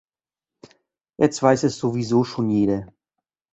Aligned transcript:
Jetzt 1.17 1.43
weiß 1.43 1.61
es 1.61 1.77
sowieso 1.77 2.23
schon 2.23 2.49
jeder. 2.49 2.91